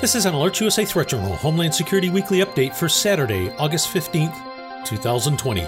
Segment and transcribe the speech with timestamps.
[0.00, 4.84] This is an Alert USA Threat Journal Homeland Security Weekly Update for Saturday, August 15th,
[4.84, 5.62] 2020.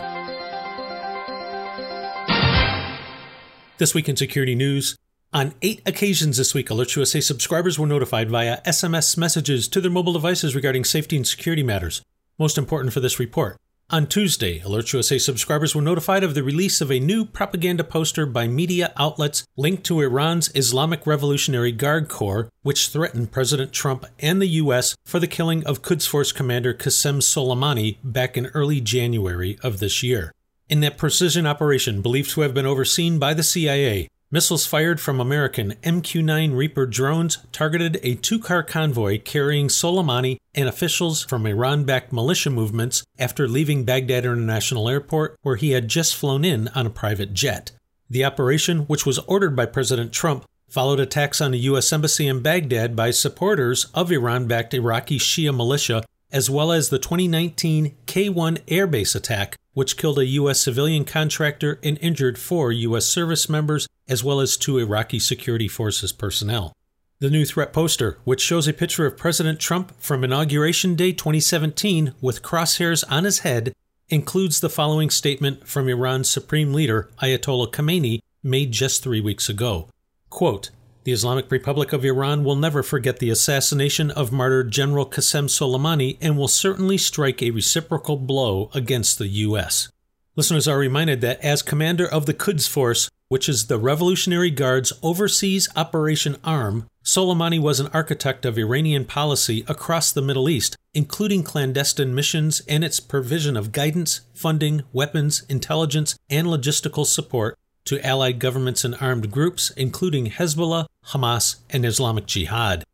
[3.78, 4.94] This week in security news,
[5.32, 9.90] on eight occasions this week, Alert USA subscribers were notified via SMS messages to their
[9.90, 12.00] mobile devices regarding safety and security matters.
[12.38, 13.56] Most important for this report,
[13.90, 18.24] on Tuesday, Alert USA subscribers were notified of the release of a new propaganda poster
[18.24, 24.40] by media outlets linked to Iran's Islamic Revolutionary Guard Corps, which threatened President Trump and
[24.40, 24.96] the U.S.
[25.04, 30.02] for the killing of Quds Force commander Qasem Soleimani back in early January of this
[30.02, 30.32] year.
[30.68, 35.18] In that precision operation believed to have been overseen by the CIA, Missiles fired from
[35.18, 41.46] American MQ 9 Reaper drones targeted a two car convoy carrying Soleimani and officials from
[41.46, 46.68] Iran backed militia movements after leaving Baghdad International Airport, where he had just flown in
[46.76, 47.72] on a private jet.
[48.08, 51.92] The operation, which was ordered by President Trump, followed attacks on the U.S.
[51.92, 56.98] Embassy in Baghdad by supporters of Iran backed Iraqi Shia militia, as well as the
[56.98, 60.60] 2019 K 1 airbase attack which killed a U.S.
[60.60, 63.06] civilian contractor and injured four U.S.
[63.06, 66.74] service members, as well as two Iraqi security forces personnel.
[67.20, 72.14] The new threat poster, which shows a picture of President Trump from Inauguration Day 2017
[72.20, 73.72] with crosshairs on his head,
[74.08, 79.88] includes the following statement from Iran's Supreme Leader, Ayatollah Khamenei, made just three weeks ago.
[80.30, 80.70] Quote,
[81.04, 86.18] the Islamic Republic of Iran will never forget the assassination of martyr General Qasem Soleimani
[86.20, 89.88] and will certainly strike a reciprocal blow against the U.S.
[90.36, 94.92] Listeners are reminded that as commander of the Quds Force, which is the Revolutionary Guard's
[95.02, 101.42] overseas operation arm, Soleimani was an architect of Iranian policy across the Middle East, including
[101.42, 108.38] clandestine missions and its provision of guidance, funding, weapons, intelligence, and logistical support to allied
[108.38, 112.84] governments and armed groups, including Hezbollah, Hamas, and Islamic Jihad.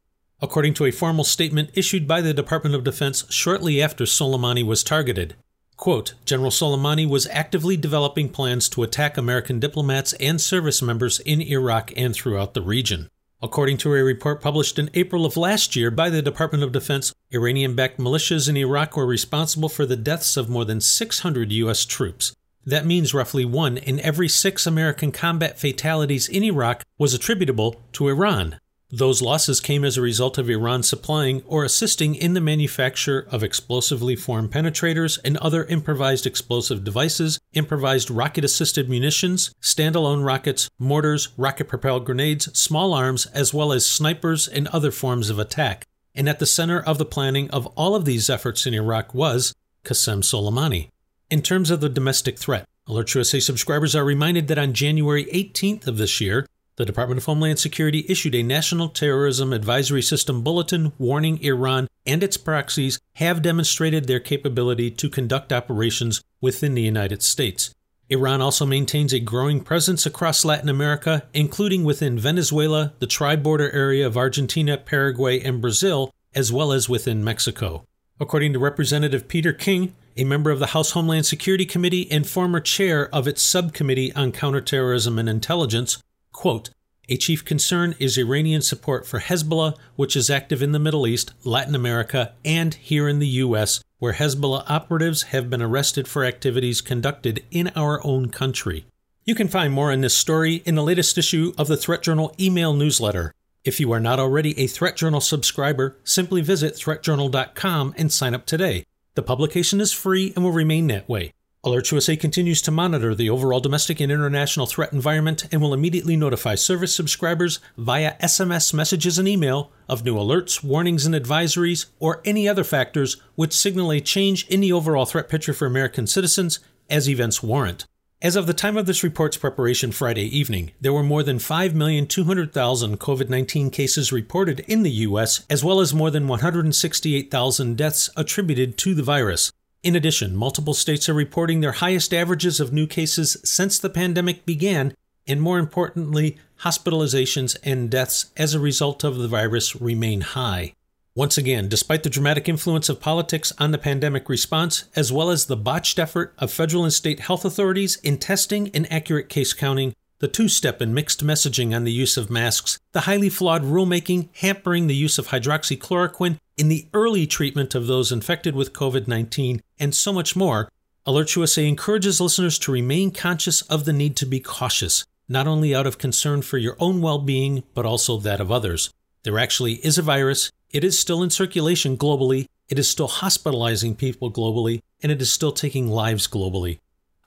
[0.40, 4.84] According to a formal statement issued by the Department of Defense shortly after Soleimani was
[4.84, 5.34] targeted,
[5.76, 11.40] quote, General Soleimani was actively developing plans to attack American diplomats and service members in
[11.40, 13.08] Iraq and throughout the region.
[13.42, 17.12] According to a report published in April of last year by the Department of Defense,
[17.30, 21.84] Iranian backed militias in Iraq were responsible for the deaths of more than 600 U.S.
[21.84, 22.32] troops,
[22.66, 28.08] that means roughly one in every six American combat fatalities in Iraq was attributable to
[28.08, 28.58] Iran.
[28.90, 33.42] Those losses came as a result of Iran supplying or assisting in the manufacture of
[33.42, 41.30] explosively formed penetrators and other improvised explosive devices, improvised rocket assisted munitions, standalone rockets, mortars,
[41.36, 45.86] rocket propelled grenades, small arms, as well as snipers and other forms of attack.
[46.14, 49.52] And at the center of the planning of all of these efforts in Iraq was
[49.84, 50.90] Qasem Soleimani.
[51.28, 55.88] In terms of the domestic threat, Alert USA subscribers are reminded that on January 18th
[55.88, 60.92] of this year, the Department of Homeland Security issued a National Terrorism Advisory System bulletin
[60.98, 67.24] warning Iran and its proxies have demonstrated their capability to conduct operations within the United
[67.24, 67.74] States.
[68.08, 73.72] Iran also maintains a growing presence across Latin America, including within Venezuela, the tri border
[73.72, 77.84] area of Argentina, Paraguay, and Brazil, as well as within Mexico.
[78.20, 82.60] According to Representative Peter King, a member of the House Homeland Security Committee and former
[82.60, 86.70] chair of its subcommittee on counterterrorism and intelligence, quote,
[87.08, 91.32] a chief concern is Iranian support for Hezbollah, which is active in the Middle East,
[91.44, 96.80] Latin America, and here in the U.S., where Hezbollah operatives have been arrested for activities
[96.80, 98.86] conducted in our own country.
[99.24, 102.34] You can find more on this story in the latest issue of the Threat Journal
[102.40, 103.32] email newsletter.
[103.64, 108.46] If you are not already a Threat Journal subscriber, simply visit threatjournal.com and sign up
[108.46, 108.84] today.
[109.16, 111.32] The publication is free and will remain that way.
[111.64, 116.16] Alert USA continues to monitor the overall domestic and international threat environment and will immediately
[116.16, 122.20] notify service subscribers via SMS messages and email of new alerts, warnings, and advisories, or
[122.26, 126.58] any other factors which signal a change in the overall threat picture for American citizens
[126.90, 127.86] as events warrant.
[128.22, 132.96] As of the time of this report's preparation Friday evening, there were more than 5,200,000
[132.96, 138.78] COVID 19 cases reported in the U.S., as well as more than 168,000 deaths attributed
[138.78, 139.52] to the virus.
[139.82, 144.46] In addition, multiple states are reporting their highest averages of new cases since the pandemic
[144.46, 144.94] began,
[145.26, 150.72] and more importantly, hospitalizations and deaths as a result of the virus remain high.
[151.16, 155.46] Once again, despite the dramatic influence of politics on the pandemic response, as well as
[155.46, 159.94] the botched effort of federal and state health authorities in testing and accurate case counting,
[160.18, 164.28] the two step and mixed messaging on the use of masks, the highly flawed rulemaking
[164.34, 169.62] hampering the use of hydroxychloroquine in the early treatment of those infected with COVID 19,
[169.78, 170.70] and so much more,
[171.06, 175.74] Alert USA encourages listeners to remain conscious of the need to be cautious, not only
[175.74, 178.90] out of concern for your own well being, but also that of others.
[179.22, 183.96] There actually is a virus, it is still in circulation globally, it is still hospitalizing
[183.96, 186.80] people globally, and it is still taking lives globally.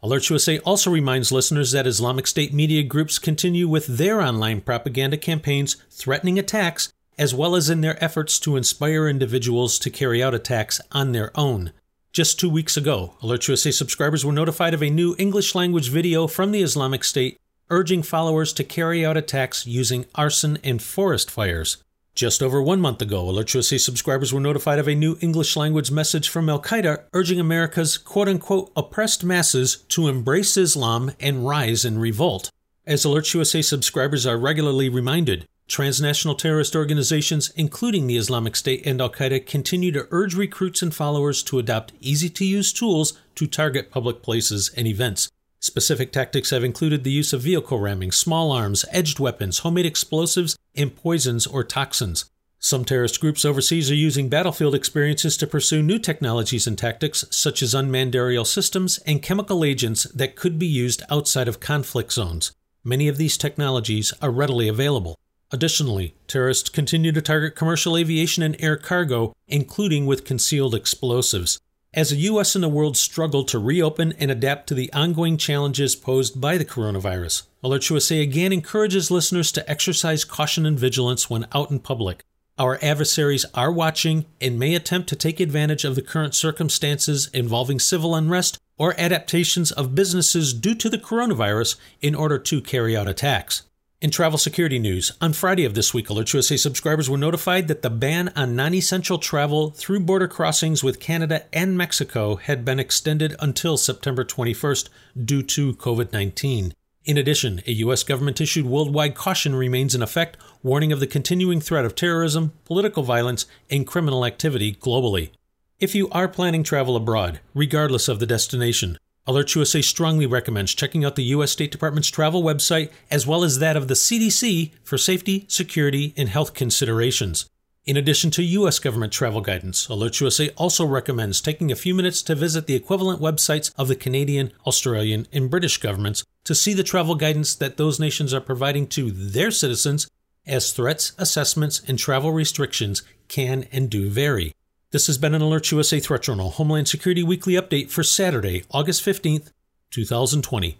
[0.03, 5.17] Alert USA also reminds listeners that Islamic State media groups continue with their online propaganda
[5.17, 10.35] campaigns threatening attacks, as well as in their efforts to inspire individuals to carry out
[10.35, 11.71] attacks on their own.
[12.13, 16.27] Just two weeks ago, Alert USA subscribers were notified of a new English language video
[16.27, 17.39] from the Islamic State
[17.71, 21.77] urging followers to carry out attacks using arson and forest fires.
[22.19, 26.27] Just over one month ago, USA subscribers were notified of a new English language message
[26.27, 31.98] from Al Qaeda urging America's quote unquote oppressed masses to embrace Islam and rise in
[31.98, 32.51] revolt.
[32.86, 39.00] As Alert USA subscribers are regularly reminded, transnational terrorist organizations, including the Islamic State and
[39.00, 43.48] Al Qaeda, continue to urge recruits and followers to adopt easy to use tools to
[43.48, 45.30] target public places and events.
[45.61, 50.57] Specific tactics have included the use of vehicle ramming, small arms, edged weapons, homemade explosives,
[50.73, 52.25] and poisons or toxins.
[52.59, 57.61] Some terrorist groups overseas are using battlefield experiences to pursue new technologies and tactics, such
[57.61, 62.53] as unmanned aerial systems and chemical agents that could be used outside of conflict zones.
[62.83, 65.17] Many of these technologies are readily available.
[65.51, 71.59] Additionally, terrorists continue to target commercial aviation and air cargo, including with concealed explosives.
[71.91, 72.53] As the U.S.
[72.53, 76.65] and the world struggle to reopen and adapt to the ongoing challenges posed by the
[76.65, 82.24] coronavirus, Alert USA again encourages listeners to exercise caution and vigilance when out in public.
[82.59, 87.80] Our adversaries are watching and may attempt to take advantage of the current circumstances involving
[87.80, 93.07] civil unrest or adaptations of businesses due to the coronavirus in order to carry out
[93.07, 93.63] attacks.
[94.01, 97.81] In travel security news, on Friday of this week, Alert USA subscribers were notified that
[97.81, 102.79] the ban on non essential travel through border crossings with Canada and Mexico had been
[102.79, 104.87] extended until September 21st
[105.25, 106.73] due to COVID 19.
[107.03, 108.03] In addition, a U.S.
[108.03, 113.03] government issued worldwide caution remains in effect, warning of the continuing threat of terrorism, political
[113.03, 115.31] violence, and criminal activity globally.
[115.77, 118.97] If you are planning travel abroad, regardless of the destination,
[119.27, 121.51] Alert USA strongly recommends checking out the U.S.
[121.51, 126.30] State Department's travel website as well as that of the CDC for safety, security, and
[126.30, 127.45] health considerations.
[127.86, 128.77] In addition to U.S.
[128.77, 133.21] government travel guidance, Alert USA also recommends taking a few minutes to visit the equivalent
[133.21, 138.00] websites of the Canadian, Australian, and British governments to see the travel guidance that those
[138.00, 140.07] nations are providing to their citizens,
[140.45, 144.54] as threats, assessments, and travel restrictions can and do vary.
[144.91, 149.06] This has been an Alert USA Threat Journal Homeland Security Weekly Update for Saturday, August
[149.06, 149.51] 15th,
[149.91, 150.80] 2020.